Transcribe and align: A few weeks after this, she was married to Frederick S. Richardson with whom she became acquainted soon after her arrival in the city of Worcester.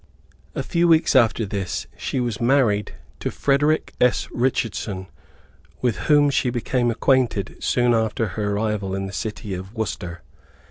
A 0.55 0.63
few 0.63 0.87
weeks 0.87 1.15
after 1.15 1.45
this, 1.45 1.85
she 1.95 2.19
was 2.19 2.41
married 2.41 2.93
to 3.19 3.29
Frederick 3.29 3.93
S. 4.01 4.27
Richardson 4.31 5.05
with 5.79 5.97
whom 6.09 6.31
she 6.31 6.49
became 6.49 6.89
acquainted 6.89 7.57
soon 7.59 7.93
after 7.93 8.29
her 8.29 8.53
arrival 8.53 8.95
in 8.95 9.05
the 9.05 9.13
city 9.13 9.53
of 9.53 9.75
Worcester. 9.75 10.23